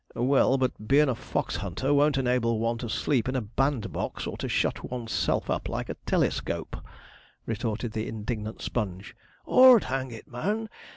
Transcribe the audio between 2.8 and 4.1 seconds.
sleep in a band